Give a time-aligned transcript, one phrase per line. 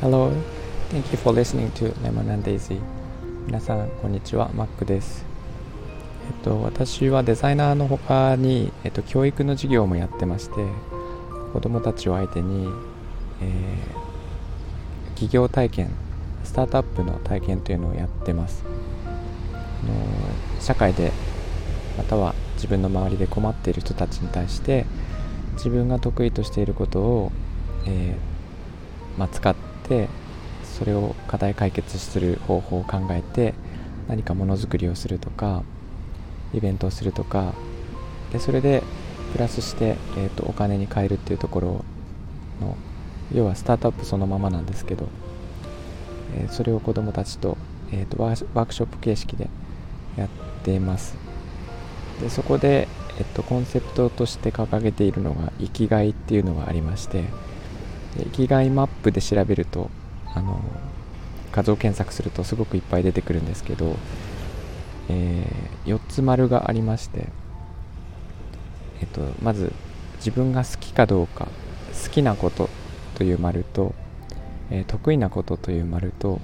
[0.00, 0.30] Hello,
[0.90, 2.80] thank you for listening to Lemon and Daisy.
[3.48, 5.24] 皆さんこんにちは、マックです。
[6.28, 10.54] えっと、私はデザイナーの他に、えっと、教育の授業もやってまして
[11.52, 12.68] 子どもたちを相手に、
[13.40, 15.90] えー、企業体験
[16.44, 18.62] スタートアップの体験というのをやってます。
[18.64, 19.92] あの
[20.60, 21.10] 社会で
[21.98, 24.86] または自分の周りで困っている人たちに対して
[25.54, 27.32] 自分が得意としていることを、
[27.86, 29.54] えー、まあ、使っ
[29.84, 30.08] て
[30.64, 33.54] それを課題解決する方法を考えて
[34.08, 35.62] 何かものづくりをするとか
[36.54, 37.52] イベントをするとか
[38.32, 38.82] でそれで
[39.32, 41.84] プラスして、えーと、お金に換えるっていうところ
[42.60, 42.76] の
[43.34, 45.08] 要はスタートアップそのままなんですけど、
[46.36, 47.56] えー、それを子どもたちと,、
[47.90, 49.48] えーと、ワークショップ形式で
[50.16, 50.28] やっ
[50.62, 51.16] ています。
[52.20, 52.88] でそこで、
[53.22, 57.24] えーとコンセプトとして掲げているのが生きがいっていうのがありまして
[58.18, 59.90] 生きがいマップで調べると
[60.34, 60.60] あの
[61.52, 63.96] 画像検索するとすごくいっぱい出てくるんですけど、
[65.08, 67.28] えー、4つ丸がありまして、
[69.00, 69.72] えっと、まず
[70.16, 71.46] 自分が好きかどうか
[72.04, 72.68] 好きなこと
[73.14, 73.94] という丸と、
[74.70, 76.40] えー、得意なことという丸と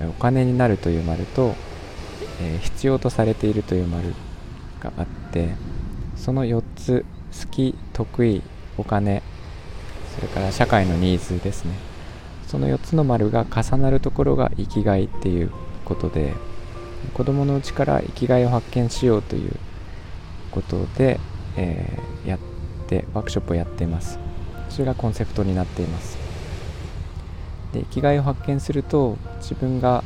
[0.00, 1.54] お金になるという丸と、
[2.40, 4.14] えー、必要とされているという丸
[4.80, 5.54] があって
[6.16, 7.04] その4つ
[7.42, 8.42] 好き得意
[8.76, 9.22] お金
[10.14, 11.74] それから社会のニーズですね。
[12.46, 15.50] その4つの丸が重なるところが生きがいっていう
[15.84, 16.34] ことで
[17.14, 19.52] 子供のうちから生きがいを発見しようという
[20.52, 21.18] ことで、
[21.56, 22.38] えー、やっ
[22.86, 24.18] てワークショップをやっています。
[24.70, 26.16] それがコンセプトになっています。
[27.72, 30.04] で生きがいを発見すると自分が、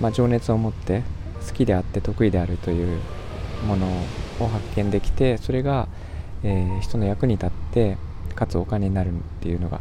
[0.00, 1.02] まあ、情熱を持って
[1.46, 2.98] 好きであって得意であるという
[3.66, 3.86] もの
[4.44, 5.88] を発見できてそれが、
[6.42, 7.96] えー、人の役に立って
[8.34, 9.80] かつお金になるっていうのが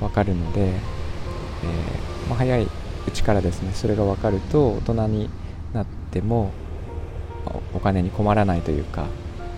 [0.00, 5.30] 分かるので、えー、まあ、早いうちからですねそれが分かると大人に
[5.72, 6.52] なっても
[7.74, 9.06] お金に困らないというか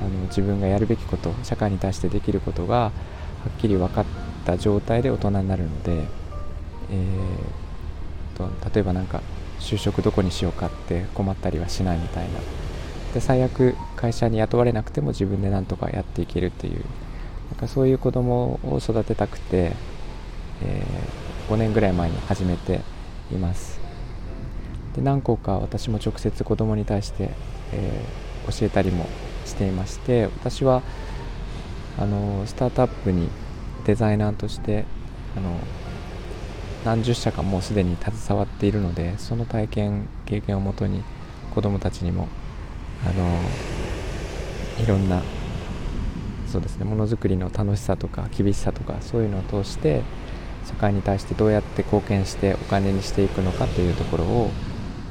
[0.01, 2.93] あの自分がやるべきこと社会に対してできることがは
[3.57, 4.05] っきり分かっ
[4.45, 6.05] た状態で大人になるので、
[6.91, 9.23] えーと、例えば何か
[9.61, 12.41] 就職どこにしようかって困ったりはしないみたいな
[13.17, 16.85] で最悪会社に雇われなくても自分で何とかやっていけるっていう
[17.51, 19.73] なんかそういう子供を育てたくて、
[20.63, 22.83] えー、5年ぐらい前に始めて
[23.33, 23.81] います。
[24.95, 27.31] で何校か私も直接子供に対して、
[27.73, 29.07] えー、教えたりも
[29.47, 30.83] していまして私は
[31.99, 33.31] あのスタートアップに
[33.87, 34.85] デザイナーとして
[35.39, 35.59] あの
[36.85, 41.03] 何十社かもうすでに携わっているのでその体験経験をもとに
[41.55, 42.29] 子どもたちにも
[43.05, 43.41] あの
[44.83, 45.23] いろんな
[46.47, 50.03] そうですねものづくりの楽しさとか厳しさとかそういうのを通して
[50.67, 54.51] 社会に対してどうやって貢献してお金にしていくのかというところを、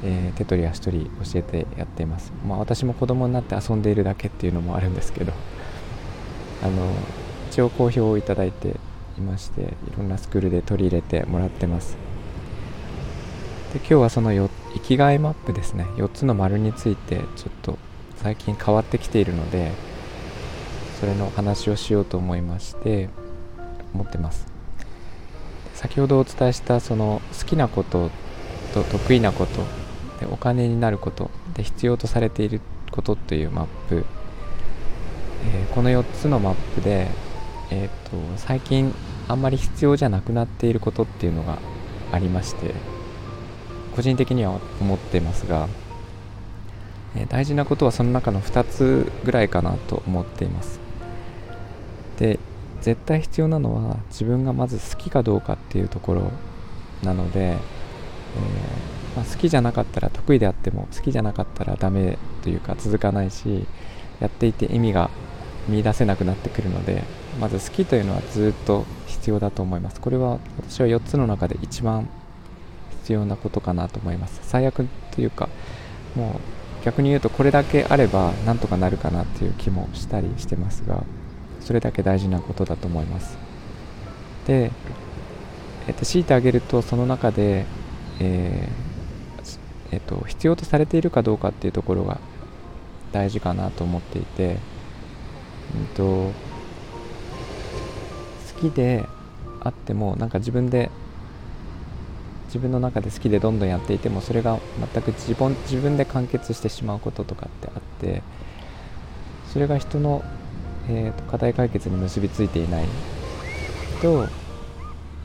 [0.04, 5.34] えー、手取り足取り教えてやっています、まあ、私も子供になって遊んでいるだけっていうのもあるんですけど
[6.64, 6.92] あの
[7.50, 8.76] 一応好評をいただいて
[9.18, 11.96] いましていろんなスクールで取り入れてもらってます。
[13.74, 14.34] で今日はその
[14.76, 15.86] 生きがいマップですね。
[15.96, 17.80] 4つの丸についてちょっと
[18.18, 19.72] 最近変わってきているので
[21.00, 23.10] それの話をしようと思いまして
[23.94, 24.48] 思ってます。
[25.74, 28.10] 先ほどお伝えしたその好きなこと
[28.74, 29.64] と得意なこと
[30.20, 32.62] でお金になることで必要とされている
[32.92, 34.06] ことというマップ、
[35.54, 37.08] えー、この4つのマップで、
[37.72, 38.94] えーと、最近
[39.28, 41.60] あんまり必要じゃなくなっていることっていうのが
[42.12, 42.74] ありまして
[43.96, 45.68] 個人的には思ってますが、
[47.16, 50.80] え、大事なことはその中の2つぐらいかなと思っています。
[52.18, 52.40] で
[52.82, 56.32] 絶対必要なのは自分がまず好きかどうかっていうところ
[57.04, 57.58] なので、えー、
[59.16, 63.66] まあ、好きじゃなかったら得意であっても好きじゃなかったらダメというか続かないし
[64.20, 65.10] やっていて意味が
[65.68, 67.04] 見いだせなくなってくるので
[67.40, 70.00] まず好きというのはずっと必要だと思います。
[70.00, 72.08] これは私は4つの中で一番
[73.06, 74.40] 必要なことかなと思います。
[74.42, 75.48] 最悪というか
[76.16, 76.40] も
[76.82, 81.04] う逆に言うとこれだけあればなんとかなるかなっていう気もしたりしてますが
[81.62, 83.38] それだけ大事なことだと思います。
[84.48, 84.72] で、
[85.88, 87.66] えっと、強いてあげるとその中で、
[88.20, 92.20] えー、えっと、必要とされているかどうかっていうところが
[93.12, 94.58] 大事かなと思っていて、
[95.76, 96.34] うんと、好
[98.62, 99.06] きで
[99.62, 100.90] あってもなんか自分で
[102.56, 104.60] 自分の中で好きでどんどんやっていてもそれが
[104.94, 108.24] 全く自分自分で完結してしまうこととかってあって
[109.52, 110.24] それが人の
[110.88, 112.86] えーと、課題解決に結びついていない
[114.02, 114.28] と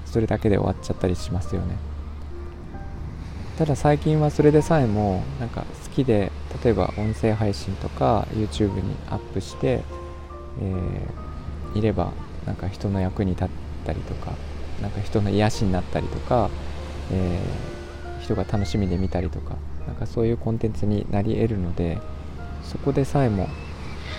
[0.06, 1.76] それだけで終わっちゃったりしますよね。
[3.58, 6.32] ただ最近はそれでさえもなんか好きで
[6.64, 9.82] 例えば音声配信とか YouTube にアップして、
[10.62, 12.12] えー、いれば
[12.46, 13.48] なんか人の役に立っ
[13.84, 14.32] たりとか
[14.80, 16.48] なんか人の癒しになったりとか、
[17.12, 21.98] えー、人が楽しみで見たりとかなんかそういうコンテンツになり得るので
[22.62, 23.48] そこでさえも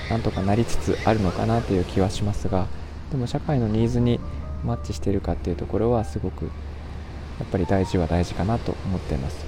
[0.10, 2.68] なんとかなりつつあるのかなという気はしますが
[3.12, 4.20] でも社会のニーズに
[4.66, 9.46] マッチしているかっていうところはすごくやっぱり大事は大事かなと思っています。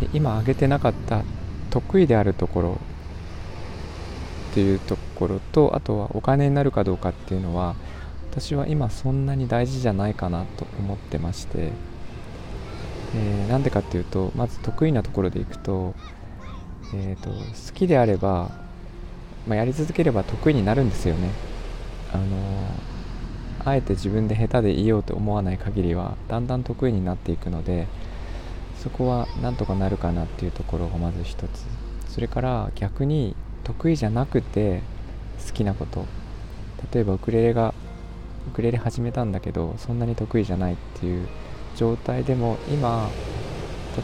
[0.00, 1.22] で今挙げてなかった
[1.70, 2.78] 得意であるところ
[4.50, 7.76] っていうところとあとはお金になるかどうかっていうのは
[8.32, 11.70] 私は今そんなに大事じゃないかなと思ってまして、
[13.14, 15.94] えー、なんでかっていうとまず得意なところでいくと,、
[16.94, 17.36] えーと、好
[17.74, 18.50] きであれば、
[19.46, 21.28] まあ、やり続ければ得意になるんですよね。
[22.10, 22.28] あのー、
[23.66, 27.86] あえて自分で下手でいようと思わない限りはだんだん得意になっていくので
[28.82, 31.66] そこはなんとかなるかなっていうところがまず一つ。
[32.08, 34.80] それから逆に得意じゃなくて
[35.46, 36.06] 好きなこと。
[36.94, 37.74] 例えばウクレレが
[38.48, 41.26] ウクレレ始めたんだけどそんなに得意じゃないっていう
[41.76, 43.08] 状態でも今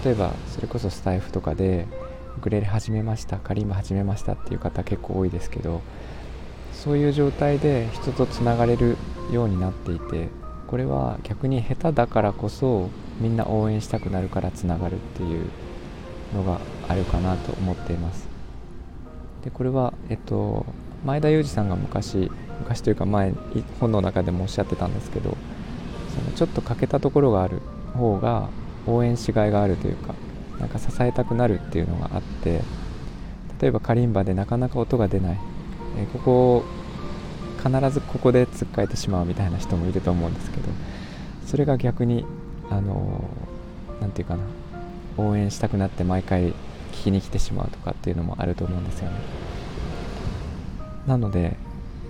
[0.04, 1.86] 例えばそれこそスタイフとかで
[2.36, 5.80] ウクレレ始めましたカリンバ始めましたっていう方結構多いですけど
[6.72, 8.96] そういう状態で人とつながれる
[9.32, 10.28] ようになっていて
[10.68, 12.90] これは逆に下手だからこそ
[13.20, 15.46] みんな応援したくなるからつながるっていう
[16.34, 18.28] のがあるかなと思っています。
[19.42, 20.66] でこれは、えっと、
[21.04, 22.30] 前田裕二さんが昔
[22.60, 23.32] 昔というか前
[23.80, 25.36] 本の中でもおっしゃってたんですけど
[26.14, 27.60] そのちょっと欠けたところがある
[27.94, 28.48] 方が
[28.86, 30.14] 応援しがいがあるというか
[30.58, 32.62] なんか支えたくなるっていうのがあって
[33.60, 35.38] 例えばカリンバでなかなか音が出ない、
[35.98, 36.64] えここ
[37.58, 40.68] 必ずここでつっかえてしまうみたいな人もいると思うんですけど
[41.44, 42.24] それが逆に
[42.70, 43.24] あの
[44.00, 44.44] 何て言うかな
[45.16, 46.52] 応援したくなって毎回
[46.92, 49.47] 聞きに来てしまうとかっていうのもあると思うんですよね。
[51.08, 51.56] なので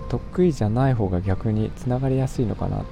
[0.09, 2.85] 得意じゃない方が逆につながりやすいのかなと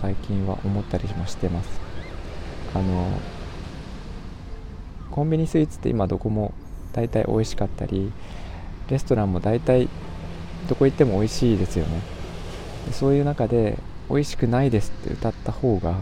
[0.00, 1.80] 最近は思ったりもしてます。
[2.74, 3.08] あの
[5.10, 6.54] コンビニスイーツって今どこも
[6.92, 8.10] 大体美味しかったり
[8.88, 9.88] レストランも大体
[10.68, 12.00] どこ行っても美味しいですよね。
[12.92, 13.78] そういう中で
[14.10, 15.94] 美味しくないですって歌った方が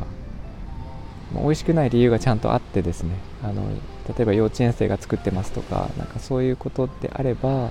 [1.35, 3.15] 美味しくない理由がちゃんとあってですね。
[3.43, 3.63] あの
[4.09, 7.71] 例えば幼稚園生が作ってますとかなんかそういうことであれば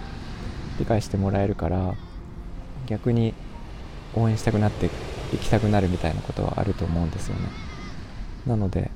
[0.79, 1.93] 理解してもらえるから
[2.87, 3.33] 逆に
[4.15, 4.89] 応援したくなって
[5.31, 7.41] 行きたくなるみたいなことはあると思うんですよね。
[8.47, 8.89] なので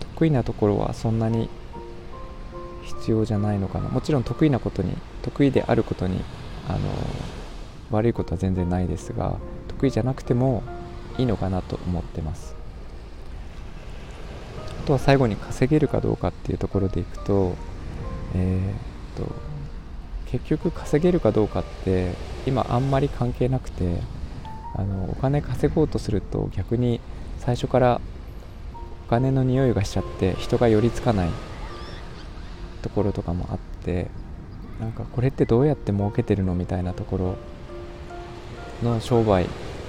[0.00, 1.48] 得意なところはそんなに
[2.82, 3.88] 必要じゃないのかな。
[3.88, 6.24] もちろん得意なことに得意であることに
[6.68, 6.78] あの
[7.90, 9.36] 悪いことは全然ないですが
[9.68, 10.64] 得意じゃなくても
[11.18, 12.56] いいのかなと思ってます。
[14.82, 17.54] あとは最後に稼げるかどうかっていうところでいくと
[18.34, 19.32] えー、っと
[20.26, 22.12] 結局稼げるかどうかって
[22.46, 24.00] 今あんまり関係なくて
[24.74, 27.00] あのお金稼ごうとすると逆に
[27.38, 28.00] 最初から
[29.06, 31.28] お金の匂いがしちゃって人が寄りつかない
[32.82, 34.08] ところとかもあって
[34.80, 37.36] なんかこれってどうやって儲けてるのみたいなところ
[38.82, 39.46] の商売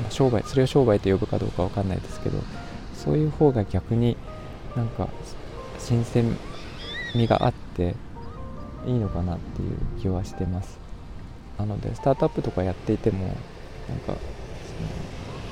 [0.10, 2.40] 商売それを商売と呼ぶかどうかわかんないですけど
[2.94, 4.16] そういう方が逆に
[4.76, 5.10] なんか
[5.80, 6.38] 新鮮
[7.16, 7.96] 味があって
[8.88, 10.79] いいのかなっていう気はしてます。
[11.60, 13.34] なのでスタートアップとかやっていてもなん
[14.00, 14.13] か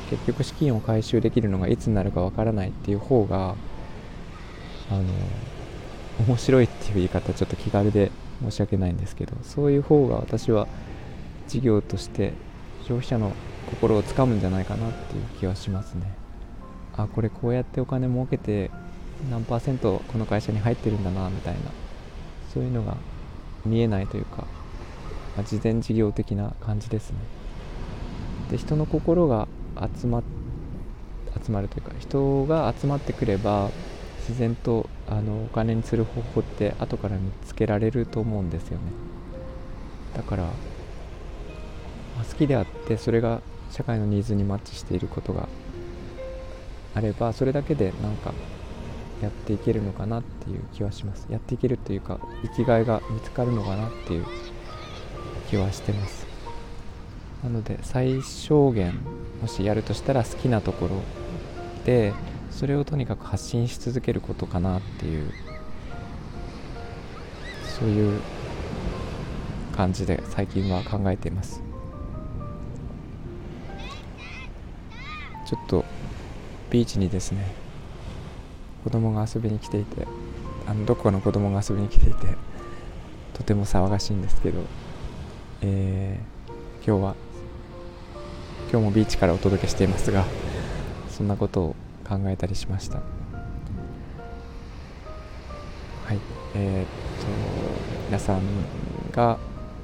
[0.09, 3.55] 結局資金を回収できるのがいつになるかわからないっていう方が
[4.91, 5.03] あの
[6.27, 8.11] 面白いっていう言い方ちょっと気軽で
[8.43, 10.67] 申し訳ないんですけどそういう方が私は
[11.47, 12.33] 事業として
[12.83, 13.31] 消費者の
[13.71, 16.13] 心をつかむんじゃないかなっていう気はしますね。
[16.95, 18.69] あこれこうやってお金儲けて
[19.29, 21.59] 何パーセントこの会社に入ってるんだなみたいな。
[22.53, 22.95] そういうのが
[23.65, 24.45] 見えないというか、
[25.35, 27.17] まあ、事前事業的な感じですね。
[28.51, 29.47] で人の心が
[29.99, 30.23] 集ま
[31.43, 33.69] 集まるというか人が集まってくれば
[34.19, 38.83] 自然とあのお金にする方法って後から見つけられると思うんですよね。
[40.15, 40.49] だから、ま
[42.21, 45.49] あ、好きであってそれが社会のニーズにマッチしていることが
[46.95, 48.33] あればそれだけでなんか
[49.21, 51.27] やっていけるのかなっていう気はします。
[51.29, 54.25] やっていけるというか生きがいが見つかるのかなっていう
[55.49, 56.25] 気はしてます。
[57.43, 58.99] なので最小限
[59.41, 61.01] もしやるとしたら好きなところ
[61.85, 62.13] で
[62.49, 65.31] それをとにかく発信し続けることかなっていう
[67.63, 68.21] そういう
[69.75, 71.61] 感じで最近は考えています。
[75.45, 75.85] ちょっと
[76.71, 77.64] ビーチにですね
[78.85, 80.05] 子供が遊びに来ていて
[80.67, 82.27] あのどこかの子供が遊びに来ていて
[83.33, 84.59] とても騒がしいんですけど、
[85.61, 86.51] えー、
[86.85, 87.15] 今日は
[88.71, 90.23] 今日もビーチからお届けしていますが
[91.09, 91.75] そんなことを
[92.07, 92.97] 考えたりしました。
[92.97, 93.01] は
[96.13, 96.19] い
[96.53, 96.91] えー、っと
[98.05, 98.41] 皆さん
[99.11, 99.39] が、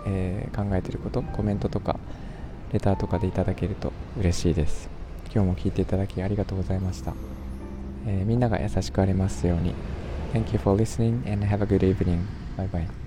[0.05, 1.99] えー、考えてることコメントとか
[2.71, 4.87] レターとかでいただけると嬉しいです。
[5.33, 7.15] 今日も聞いていただきありがとうございました、
[8.07, 9.73] えー、みんなが優しくありますように
[10.33, 12.21] Thank you for listening and have a good evening.
[12.57, 13.00] Bye bye.